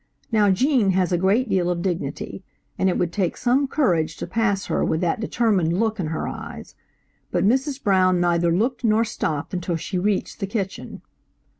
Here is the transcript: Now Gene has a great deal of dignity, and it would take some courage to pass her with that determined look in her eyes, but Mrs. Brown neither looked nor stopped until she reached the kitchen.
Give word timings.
Now 0.31 0.49
Gene 0.49 0.93
has 0.93 1.11
a 1.11 1.17
great 1.19 1.47
deal 1.47 1.69
of 1.69 1.83
dignity, 1.83 2.43
and 2.75 2.89
it 2.89 2.97
would 2.97 3.13
take 3.13 3.37
some 3.37 3.67
courage 3.67 4.17
to 4.17 4.25
pass 4.25 4.65
her 4.65 4.83
with 4.83 4.99
that 5.01 5.19
determined 5.19 5.79
look 5.79 5.99
in 5.99 6.07
her 6.07 6.27
eyes, 6.27 6.73
but 7.29 7.45
Mrs. 7.45 7.83
Brown 7.83 8.19
neither 8.19 8.51
looked 8.51 8.83
nor 8.83 9.05
stopped 9.05 9.53
until 9.53 9.75
she 9.75 9.99
reached 9.99 10.39
the 10.39 10.47
kitchen. 10.47 11.03